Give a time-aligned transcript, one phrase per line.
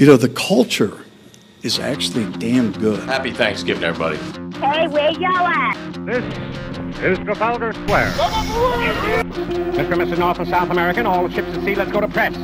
[0.00, 1.04] You know, the culture
[1.62, 3.00] is actually damn good.
[3.00, 4.16] Happy Thanksgiving, everybody.
[4.56, 6.06] Hey, where y'all at?
[6.06, 6.24] This
[7.02, 8.10] is Trafalgar Square.
[8.12, 9.92] Mr.
[9.92, 10.18] and Mrs.
[10.18, 12.34] North and South American, all the ships at sea, let's go to press.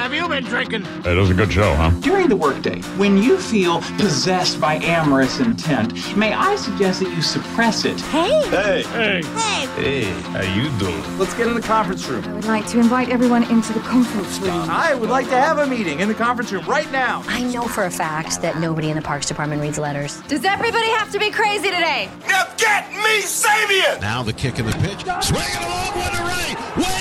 [0.00, 0.86] Have you been drinking?
[1.04, 1.90] It was a good show, huh?
[2.00, 7.20] During the workday, when you feel possessed by amorous intent, may I suggest that you
[7.20, 8.00] suppress it?
[8.00, 8.48] Hey!
[8.48, 8.82] Hey!
[8.82, 9.22] Hey!
[9.22, 9.66] Hey!
[9.76, 11.18] Hey, how you doing?
[11.18, 12.24] Let's get in the conference room.
[12.24, 14.70] I would like to invite everyone into the conference room.
[14.70, 17.22] I would like to have a meeting in the conference room right now.
[17.26, 20.18] I know for a fact that nobody in the Parks Department reads letters.
[20.22, 22.08] Does everybody have to be crazy today?
[22.26, 24.00] Now get me Sabian!
[24.00, 25.04] Now the kick in the pitch.
[25.22, 26.76] Swinging along one to right.
[26.78, 26.99] Way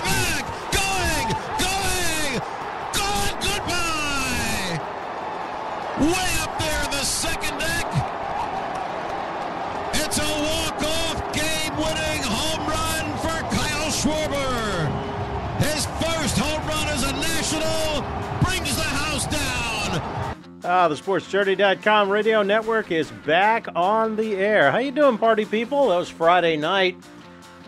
[20.82, 24.72] Ah, the SportsJourney.com radio network is back on the air.
[24.72, 25.90] How you doing, party people?
[25.90, 26.96] That was Friday night.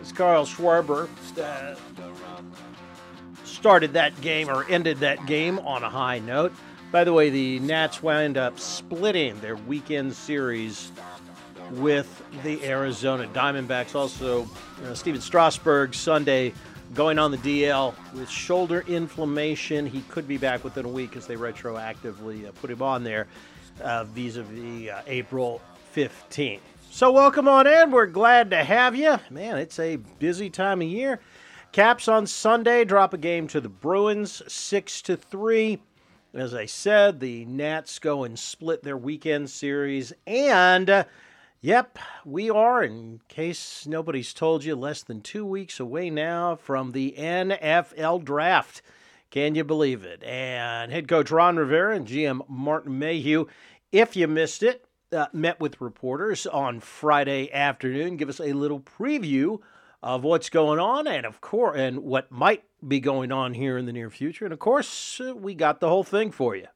[0.00, 1.10] It's Kyle Schwarber
[3.44, 6.54] started that game or ended that game on a high note.
[6.90, 10.90] By the way, the Nats wound up splitting their weekend series
[11.72, 13.94] with the Arizona Diamondbacks.
[13.94, 14.48] Also,
[14.86, 16.54] uh, Stephen Strasburg Sunday
[16.94, 19.86] going on the DL with shoulder inflammation.
[19.86, 23.28] He could be back within a week as they retroactively uh, put him on there
[23.80, 25.60] uh, vis-a-vis uh, April
[25.94, 26.60] 15th.
[26.90, 27.90] So welcome on in.
[27.90, 29.18] We're glad to have you.
[29.30, 31.20] Man, it's a busy time of year.
[31.72, 35.80] Caps on Sunday drop a game to the Bruins, six to three.
[36.34, 41.04] As I said, the Nats go and split their weekend series, and uh,
[41.64, 46.90] Yep, we are, in case nobody's told you, less than two weeks away now from
[46.90, 48.82] the NFL draft.
[49.30, 50.24] Can you believe it?
[50.24, 53.46] And head coach Ron Rivera and GM Martin Mayhew,
[53.92, 58.80] if you missed it, uh, met with reporters on Friday afternoon, give us a little
[58.80, 59.60] preview
[60.02, 63.86] of what's going on and of course and what might be going on here in
[63.86, 64.44] the near future.
[64.44, 66.66] And of course, uh, we got the whole thing for you.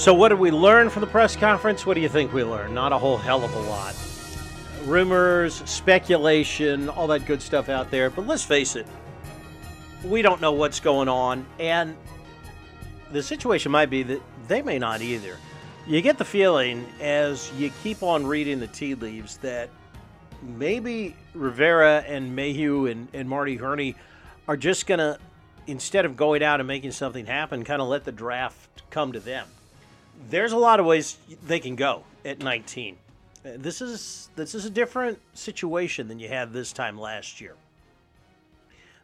[0.00, 1.84] So, what did we learn from the press conference?
[1.84, 2.74] What do you think we learned?
[2.74, 3.94] Not a whole hell of a lot.
[4.86, 8.08] Rumors, speculation, all that good stuff out there.
[8.08, 8.86] But let's face it,
[10.02, 11.44] we don't know what's going on.
[11.58, 11.98] And
[13.12, 15.36] the situation might be that they may not either.
[15.86, 19.68] You get the feeling as you keep on reading the tea leaves that
[20.40, 23.96] maybe Rivera and Mayhew and, and Marty Hurney
[24.48, 25.18] are just going to,
[25.66, 29.20] instead of going out and making something happen, kind of let the draft come to
[29.20, 29.46] them
[30.28, 31.16] there's a lot of ways
[31.46, 32.96] they can go at 19.
[33.44, 37.54] Uh, This is this is a different situation than you had this time last year.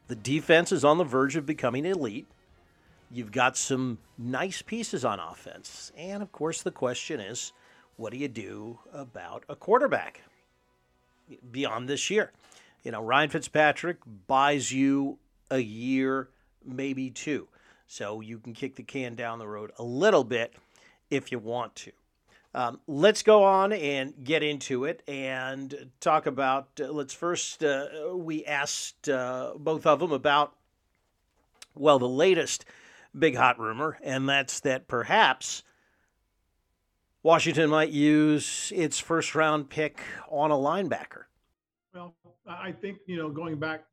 [0.09, 2.27] The defense is on the verge of becoming elite.
[3.11, 7.53] You've got some nice pieces on offense, and of course the question is,
[7.97, 10.23] what do you do about a quarterback
[11.51, 12.33] beyond this year?
[12.83, 15.19] You know, Ryan Fitzpatrick buys you
[15.51, 16.29] a year,
[16.65, 17.49] maybe two,
[17.87, 20.55] so you can kick the can down the road a little bit
[21.11, 21.93] if you want to.
[22.55, 26.69] Um, let's go on and get into it and talk about.
[26.81, 30.55] Uh, let's first, uh, we asked uh, both of them about,
[31.75, 32.65] well, the latest
[33.19, 35.65] big hot rumor, and that's that perhaps
[37.23, 40.01] Washington might use its first round pick
[40.31, 41.25] on a linebacker.
[41.93, 42.15] Well,
[42.49, 43.85] I think, you know, going back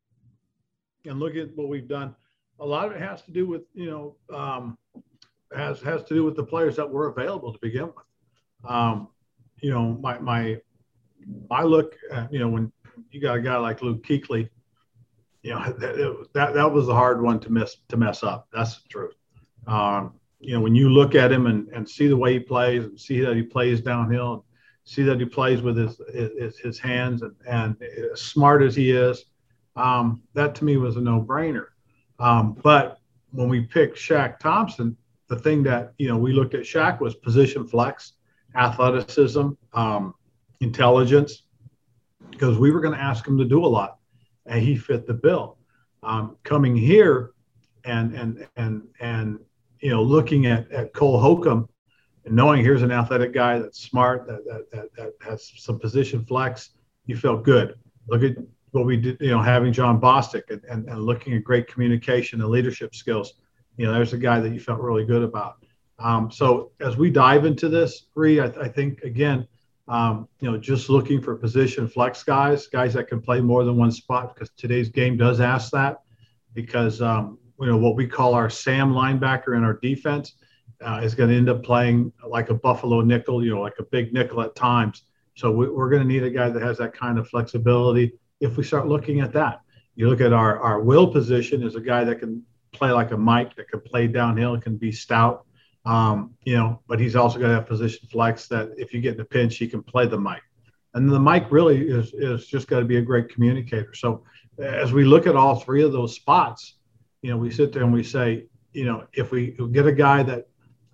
[1.04, 2.14] and looking at what we've done,
[2.60, 4.78] a lot of it has to do with, you know, um,
[5.54, 8.70] has has to do with the players that were available to begin with.
[8.70, 9.08] Um,
[9.60, 10.60] you know, my my
[11.50, 12.72] I look, at, you know, when
[13.10, 14.48] you got a guy like Luke Kuechly,
[15.42, 18.48] you know, that, that that was the hard one to miss to mess up.
[18.52, 19.14] That's the truth.
[19.66, 22.84] Um, you know, when you look at him and, and see the way he plays,
[22.84, 24.42] and see that he plays downhill, and
[24.84, 27.76] see that he plays with his his, his hands, and, and
[28.12, 29.24] as smart as he is,
[29.76, 31.66] um, that to me was a no brainer.
[32.18, 32.98] Um, but
[33.32, 34.96] when we picked Shaq Thompson,
[35.28, 38.14] the thing that you know we looked at Shaq was position flex,
[38.54, 40.14] athleticism, um,
[40.60, 41.44] intelligence,
[42.30, 43.98] because we were going to ask him to do a lot,
[44.46, 45.58] and he fit the bill.
[46.02, 47.32] Um, coming here,
[47.84, 49.38] and and and and
[49.80, 51.68] you know looking at at Cole Holcomb,
[52.24, 56.24] and knowing here's an athletic guy that's smart, that that that, that has some position
[56.24, 56.70] flex,
[57.06, 57.74] you felt good.
[58.08, 58.36] Look at
[58.72, 62.40] what we did, you know, having Jon Bostic and, and, and looking at great communication
[62.40, 63.34] and leadership skills
[63.76, 65.64] you know, there's a guy that you felt really good about.
[65.98, 69.46] Um, so as we dive into this, Ree, I, I, think again,
[69.86, 73.76] Um, you know, just looking for position flex guys, guys that can play more than
[73.76, 76.00] one spot because today's game does ask that.
[76.54, 80.36] Because um, you know what we call our Sam linebacker in our defense
[80.84, 83.84] uh, is going to end up playing like a Buffalo nickel, you know, like a
[83.84, 85.02] big nickel at times.
[85.34, 88.12] So we, are going to need a guy that has that kind of flexibility.
[88.40, 89.60] If we start looking at that,
[89.96, 92.42] you look at our our will position is a guy that can
[92.74, 95.46] play like a Mike, that can play downhill, can be stout.
[95.86, 99.14] Um, you know, but he's also got to have position flex that if you get
[99.14, 100.42] in a pinch, he can play the Mike.
[100.94, 103.94] And the Mike really is is just got to be a great communicator.
[103.94, 104.24] So
[104.58, 106.76] as we look at all three of those spots,
[107.22, 110.22] you know, we sit there and we say, you know, if we get a guy
[110.22, 110.46] that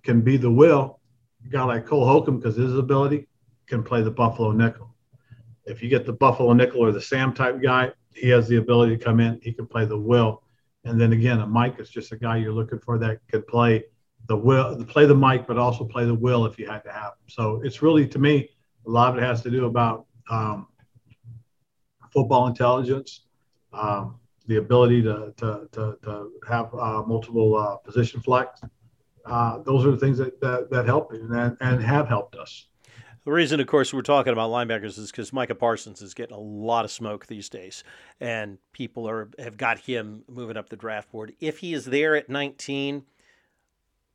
[0.03, 0.99] can be the will,
[1.45, 3.27] a guy like Cole Holcomb, because his ability
[3.67, 4.93] can play the Buffalo nickel.
[5.65, 8.97] If you get the Buffalo nickel or the Sam type guy, he has the ability
[8.97, 9.39] to come in.
[9.41, 10.40] He can play the will.
[10.83, 13.83] And then again, a Mike is just a guy you're looking for that could play
[14.27, 17.13] the will, play the Mike, but also play the will if you had to have.
[17.13, 17.27] Him.
[17.27, 18.49] So it's really, to me,
[18.87, 20.67] a lot of it has to do about um,
[22.11, 23.25] football intelligence,
[23.73, 28.61] um, the ability to, to, to, to have uh, multiple uh, position flex.
[29.25, 32.67] Uh, those are the things that, that, that help and, and have helped us.
[33.23, 36.39] The reason, of course, we're talking about linebackers is because Micah Parsons is getting a
[36.39, 37.83] lot of smoke these days,
[38.19, 41.33] and people are have got him moving up the draft board.
[41.39, 43.03] If he is there at 19,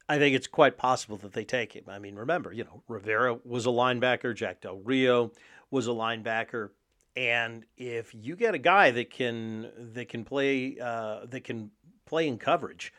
[0.09, 1.85] I think it's quite possible that they take him.
[1.87, 5.31] I mean, remember, you know, Rivera was a linebacker, Jack Del Rio
[5.71, 6.71] was a linebacker,
[7.17, 11.71] and if you get a guy that can that can play uh, that can
[12.07, 12.93] play in coverage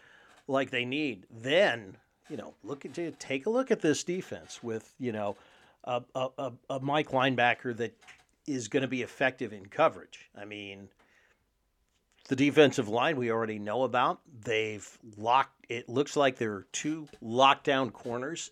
[0.48, 1.98] like they need, then
[2.30, 5.36] you know, look at take a look at this defense with you know
[5.88, 7.98] a, a, a Mike linebacker that
[8.45, 10.30] is going to be effective in coverage.
[10.38, 10.89] I mean,
[12.28, 14.19] the defensive line we already know about.
[14.44, 14.88] They've
[15.18, 15.66] locked.
[15.69, 18.51] It looks like there are two lockdown corners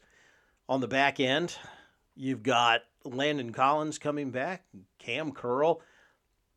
[0.67, 1.55] on the back end.
[2.15, 4.63] You've got Landon Collins coming back,
[4.97, 5.81] Cam Curl.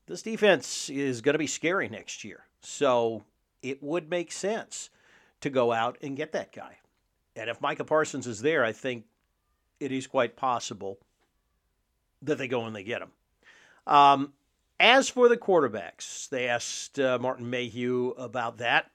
[0.07, 2.45] This defense is going to be scary next year.
[2.61, 3.25] So
[3.63, 4.91] it would make sense
[5.41, 6.79] to go out and get that guy.
[7.37, 9.05] And if Micah Parsons is there, I think
[9.81, 10.99] it is quite possible
[12.23, 13.11] that they go and they get him.
[13.87, 14.33] Um,
[14.81, 18.91] as for the quarterbacks, they asked uh, Martin Mayhew about that.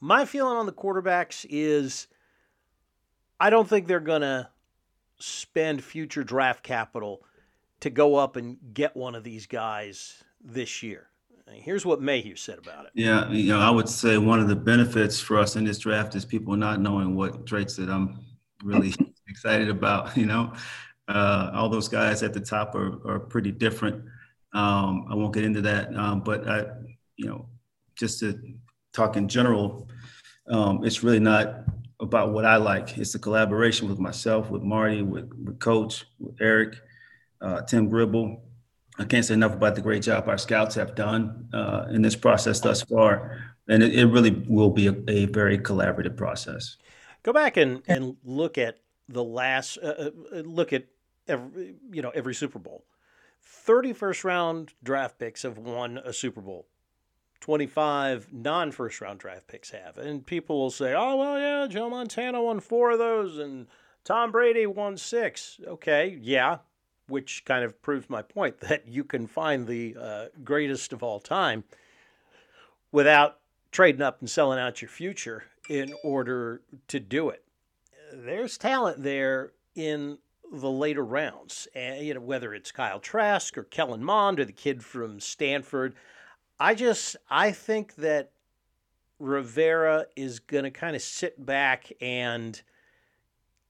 [0.00, 2.06] My feeling on the quarterbacks is
[3.38, 4.48] I don't think they're going to
[5.18, 7.22] spend future draft capital
[7.80, 11.08] to go up and get one of these guys this year.
[11.52, 12.92] Here's what Mayhew said about it.
[12.94, 16.14] Yeah, you know, I would say one of the benefits for us in this draft
[16.14, 18.20] is people not knowing what traits that I'm
[18.62, 18.94] really
[19.30, 20.16] excited about.
[20.20, 20.52] You know,
[21.08, 24.04] uh, all those guys at the top are, are pretty different.
[24.52, 26.66] Um, I won't get into that, um, but I,
[27.16, 27.46] you know,
[27.96, 28.38] just to
[28.92, 29.88] talk in general,
[30.48, 31.64] um, it's really not
[32.00, 32.98] about what I like.
[32.98, 36.76] It's the collaboration with myself, with Marty, with, with Coach, with Eric,
[37.40, 38.42] uh, Tim Gribble.
[38.98, 42.16] I can't say enough about the great job our scouts have done uh, in this
[42.16, 46.76] process thus far, and it, it really will be a, a very collaborative process.
[47.22, 48.78] Go back and, and look at
[49.12, 50.84] the last uh, uh, look at
[51.28, 52.84] every you know every Super Bowl.
[53.42, 56.66] 30 first round draft picks have won a Super Bowl.
[57.40, 59.98] 25 non first round draft picks have.
[59.98, 63.66] And people will say, oh, well, yeah, Joe Montana won four of those and
[64.04, 65.58] Tom Brady won six.
[65.66, 66.58] Okay, yeah,
[67.08, 71.18] which kind of proves my point that you can find the uh, greatest of all
[71.20, 71.64] time
[72.92, 73.38] without
[73.72, 77.44] trading up and selling out your future in order to do it
[78.12, 80.18] there's talent there in
[80.52, 81.68] the later rounds.
[81.74, 85.94] And, you know, whether it's Kyle Trask or Kellen Mond or the kid from Stanford.
[86.58, 88.32] I just I think that
[89.18, 92.60] Rivera is going to kind of sit back and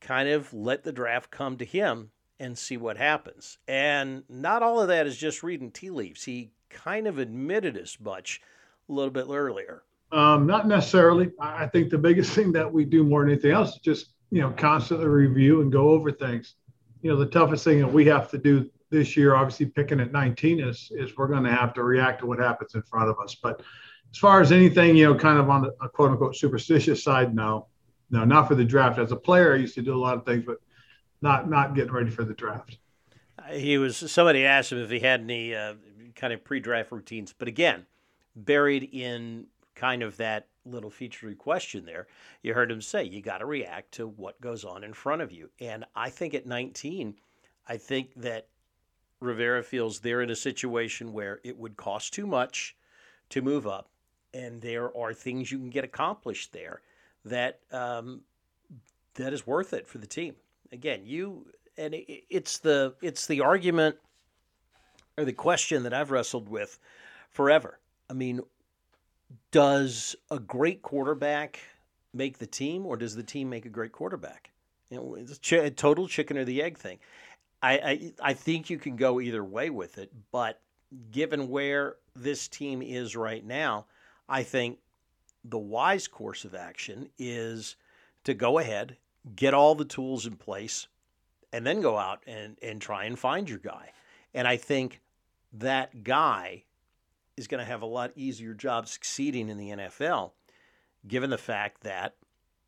[0.00, 3.58] kind of let the draft come to him and see what happens.
[3.68, 6.24] And not all of that is just reading tea leaves.
[6.24, 8.40] He kind of admitted as much
[8.88, 9.82] a little bit earlier.
[10.12, 11.30] Um, not necessarily.
[11.38, 14.40] I think the biggest thing that we do more than anything else is just you
[14.40, 16.54] know, constantly review and go over things.
[17.02, 20.12] You know, the toughest thing that we have to do this year, obviously picking at
[20.12, 23.18] 19 is is we're going to have to react to what happens in front of
[23.18, 23.34] us.
[23.34, 23.62] But
[24.10, 27.66] as far as anything, you know, kind of on a quote unquote superstitious side, no,
[28.10, 28.98] no, not for the draft.
[28.98, 30.58] As a player, I used to do a lot of things, but
[31.22, 32.78] not not getting ready for the draft.
[33.52, 35.74] He was somebody asked him if he had any uh,
[36.14, 37.86] kind of pre-draft routines, but again,
[38.36, 42.06] buried in kind of that little featurey question there,
[42.42, 45.32] you heard him say you got to react to what goes on in front of
[45.32, 45.50] you.
[45.60, 47.14] And I think at 19,
[47.68, 48.48] I think that
[49.20, 52.76] Rivera feels they're in a situation where it would cost too much
[53.30, 53.90] to move up,
[54.32, 56.80] and there are things you can get accomplished there
[57.24, 58.22] that um,
[59.14, 60.34] that is worth it for the team.
[60.72, 63.96] Again, you and it's the it's the argument
[65.16, 66.78] or the question that I've wrestled with
[67.30, 67.78] forever.
[68.08, 68.40] I mean,
[69.50, 71.60] does a great quarterback
[72.12, 74.50] make the team, or does the team make a great quarterback?
[74.90, 76.98] You know, it's a total chicken or the egg thing.
[77.62, 80.60] I, I I think you can go either way with it, but
[81.10, 83.86] given where this team is right now,
[84.28, 84.78] I think
[85.44, 87.76] the wise course of action is
[88.24, 88.96] to go ahead,
[89.36, 90.88] get all the tools in place,
[91.52, 93.92] and then go out and, and try and find your guy.
[94.34, 95.00] And I think
[95.52, 96.64] that guy
[97.40, 100.32] is going to have a lot easier job succeeding in the NFL,
[101.08, 102.14] given the fact that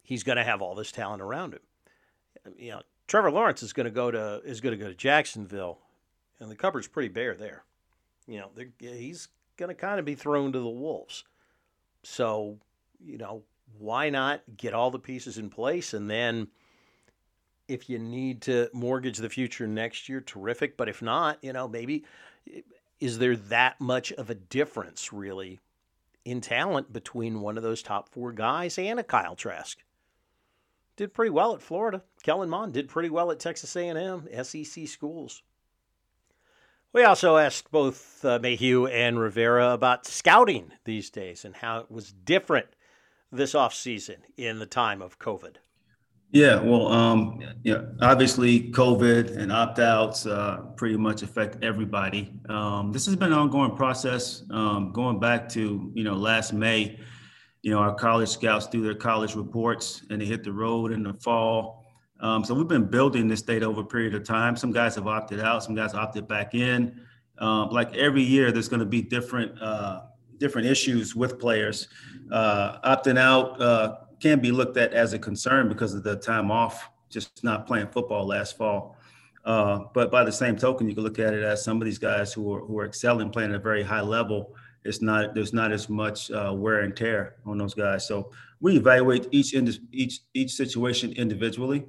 [0.02, 1.60] he's going to have all this talent around him.
[2.56, 5.78] You know, Trevor Lawrence is going to go to is going to go to Jacksonville,
[6.40, 7.64] and the cupboard's pretty bare there.
[8.26, 8.50] You know,
[8.80, 11.24] he's going to kind of be thrown to the wolves.
[12.02, 12.58] So,
[12.98, 13.42] you know,
[13.78, 16.48] why not get all the pieces in place and then
[17.68, 20.76] if you need to mortgage the future next year, terrific.
[20.76, 22.04] But if not, you know, maybe
[23.02, 25.58] is there that much of a difference really
[26.24, 29.82] in talent between one of those top four guys and a Kyle Trask?
[30.94, 32.04] Did pretty well at Florida.
[32.22, 35.42] Kellen Mond did pretty well at Texas A&M, SEC schools.
[36.92, 41.90] We also asked both uh, Mayhew and Rivera about scouting these days and how it
[41.90, 42.68] was different
[43.32, 45.56] this offseason in the time of COVID.
[46.32, 52.32] Yeah, well, um, yeah, obviously COVID and opt-outs uh, pretty much affect everybody.
[52.48, 56.98] Um, this has been an ongoing process, um, going back to you know last May.
[57.60, 61.02] You know, our college scouts do their college reports, and they hit the road in
[61.02, 61.84] the fall.
[62.20, 64.56] Um, so we've been building this data over a period of time.
[64.56, 66.98] Some guys have opted out, some guys opted back in.
[67.38, 70.04] Um, like every year, there's going to be different uh,
[70.38, 71.88] different issues with players.
[72.30, 76.50] Uh, opting out uh, can be looked at as a concern because of the time
[76.50, 78.96] off, just not playing football last fall.
[79.44, 81.98] Uh, but by the same token, you can look at it as some of these
[81.98, 84.54] guys who are who are excelling, playing at a very high level.
[84.84, 88.06] It's not there's not as much uh, wear and tear on those guys.
[88.06, 89.52] So we evaluate each
[89.92, 91.86] each each situation individually.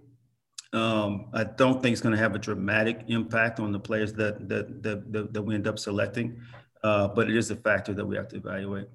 [0.73, 4.49] Um, I don't think it's going to have a dramatic impact on the players that
[4.49, 6.41] that that, that, that we end up selecting,
[6.83, 8.87] uh, but it is a factor that we have to evaluate.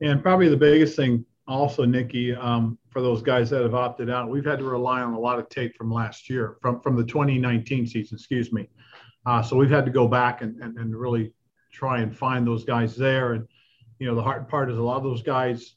[0.00, 4.30] And probably the biggest thing also, Nikki, um, for those guys that have opted out,
[4.30, 7.04] we've had to rely on a lot of tape from last year, from from the
[7.04, 8.68] 2019 season, excuse me.
[9.26, 11.32] Uh, so we've had to go back and, and, and really
[11.72, 13.32] try and find those guys there.
[13.32, 13.46] And
[13.98, 15.76] you know, the hard part is a lot of those guys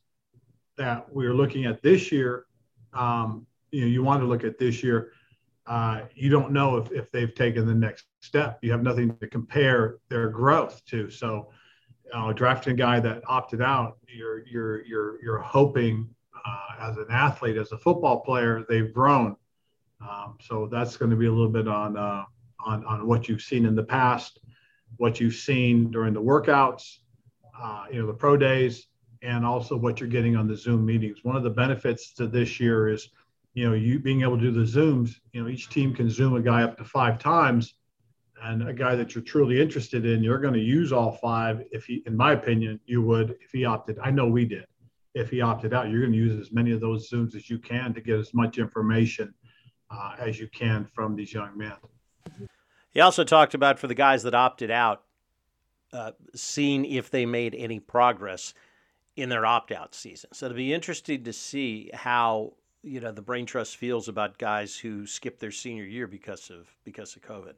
[0.78, 2.46] that we are looking at this year.
[2.94, 5.12] Um, you know, you want to look at this year.
[5.66, 8.60] Uh, you don't know if, if they've taken the next step.
[8.62, 11.10] You have nothing to compare their growth to.
[11.10, 11.50] So
[12.14, 16.10] uh, drafting a guy that opted out, you're you're you're you're hoping
[16.46, 19.36] uh, as an athlete, as a football player, they've grown.
[20.02, 22.24] Um, so that's going to be a little bit on uh,
[22.66, 24.40] on on what you've seen in the past,
[24.98, 27.00] what you've seen during the workouts,
[27.60, 28.88] uh, you know, the pro days,
[29.22, 31.24] and also what you're getting on the Zoom meetings.
[31.24, 33.10] One of the benefits to this year is,
[33.54, 35.16] you know, you being able to do the Zooms.
[35.34, 37.74] You know, each team can Zoom a guy up to five times
[38.44, 41.64] and a guy that you're truly interested in, you're going to use all five.
[41.72, 43.98] If he, in my opinion, you would if he opted.
[44.00, 44.66] I know we did.
[45.14, 47.58] If he opted out, you're going to use as many of those zooms as you
[47.58, 49.34] can to get as much information
[49.90, 51.74] uh, as you can from these young men.
[52.92, 55.04] He also talked about for the guys that opted out,
[55.94, 58.54] uh, seeing if they made any progress
[59.16, 60.30] in their opt-out season.
[60.34, 62.54] So it'll be interesting to see how
[62.84, 66.68] you know the brain trust feels about guys who skip their senior year because of
[66.84, 67.56] because of COVID.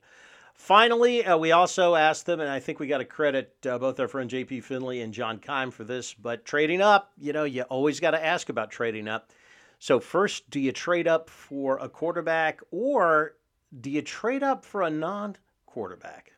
[0.59, 3.97] Finally, uh, we also asked them, and I think we got to credit uh, both
[3.97, 7.61] our friend JP Finlay and John Keim for this, but trading up, you know, you
[7.63, 9.31] always got to ask about trading up.
[9.79, 13.35] So, first, do you trade up for a quarterback or
[13.79, 16.33] do you trade up for a non quarterback?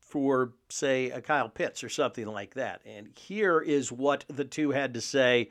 [0.00, 2.80] For, say, a Kyle Pitts or something like that.
[2.86, 5.50] And here is what the two had to say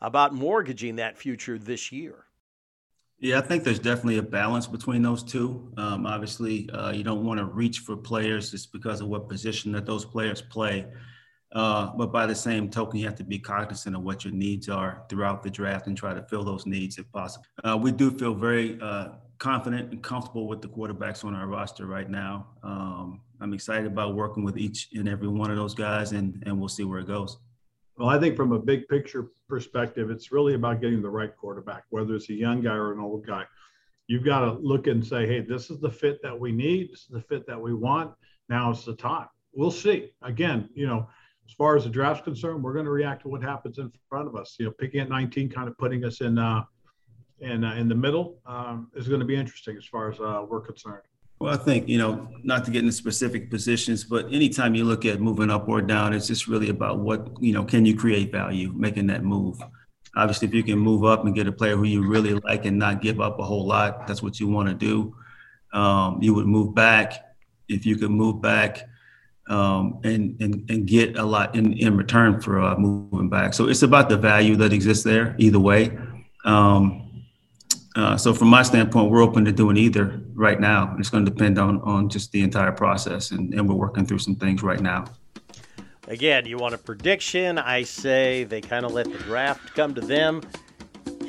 [0.00, 2.24] about mortgaging that future this year.
[3.20, 5.72] Yeah, I think there's definitely a balance between those two.
[5.76, 9.72] Um, obviously, uh, you don't want to reach for players just because of what position
[9.72, 10.86] that those players play.
[11.52, 14.68] Uh, but by the same token, you have to be cognizant of what your needs
[14.68, 17.44] are throughout the draft and try to fill those needs if possible.
[17.64, 19.08] Uh, we do feel very uh,
[19.38, 22.46] confident and comfortable with the quarterbacks on our roster right now.
[22.62, 26.58] Um, I'm excited about working with each and every one of those guys, and, and
[26.58, 27.38] we'll see where it goes.
[27.98, 31.82] Well, I think from a big picture perspective, it's really about getting the right quarterback,
[31.90, 33.42] whether it's a young guy or an old guy.
[34.06, 36.92] You've got to look and say, hey, this is the fit that we need.
[36.92, 38.14] This is the fit that we want.
[38.48, 39.26] Now it's the time.
[39.52, 40.12] We'll see.
[40.22, 41.08] Again, you know,
[41.48, 44.28] as far as the draft's concerned, we're going to react to what happens in front
[44.28, 44.54] of us.
[44.60, 46.62] You know, picking at 19, kind of putting us in uh,
[47.40, 50.44] and uh, in the middle um, is going to be interesting as far as uh,
[50.48, 51.02] we're concerned.
[51.40, 55.04] Well, I think, you know, not to get into specific positions, but anytime you look
[55.04, 58.32] at moving up or down, it's just really about what, you know, can you create
[58.32, 59.56] value making that move?
[60.16, 62.76] Obviously, if you can move up and get a player who you really like and
[62.76, 65.14] not give up a whole lot, that's what you want to do.
[65.72, 67.12] Um, you would move back
[67.68, 68.88] if you could move back
[69.48, 73.54] um, and, and, and get a lot in, in return for uh, moving back.
[73.54, 75.96] So it's about the value that exists there either way.
[76.44, 77.07] Um,
[77.96, 80.94] uh, so from my standpoint, we're open to doing either right now.
[80.98, 84.18] It's going to depend on on just the entire process, and, and we're working through
[84.18, 85.06] some things right now.
[86.06, 87.58] Again, you want a prediction?
[87.58, 90.42] I say they kind of let the draft come to them.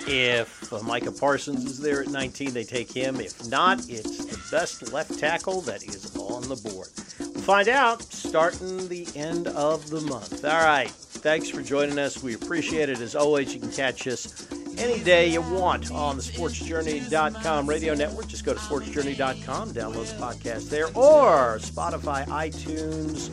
[0.08, 3.20] If Micah Parsons is there at 19, they take him.
[3.20, 6.88] If not, it's the best left tackle that is on the board.
[7.20, 10.46] We'll find out starting the end of the month.
[10.46, 10.90] All right.
[10.90, 12.24] Thanks for joining us.
[12.24, 13.02] We appreciate it.
[13.02, 14.48] As always, you can catch us
[14.80, 18.28] any day you want on the sportsjourney.com radio network.
[18.28, 23.30] Just go to sportsjourney.com, download the podcast there, or Spotify, iTunes,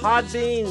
[0.00, 0.66] Podbean,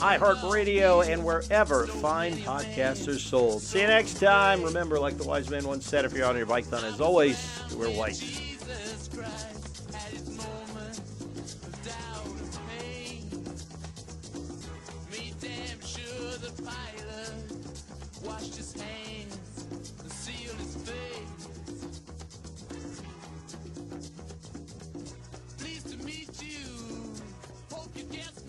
[0.00, 3.62] iHeartRadio, and wherever fine podcasts are sold.
[3.62, 4.62] See you next time.
[4.62, 7.60] Remember, like the wise man once said, if you're on your bike, then as always,
[7.76, 8.49] wear white.
[19.10, 19.66] Hands
[20.02, 21.46] and sealed his face.
[25.58, 27.14] Pleased to meet you.
[27.72, 28.39] Hope you get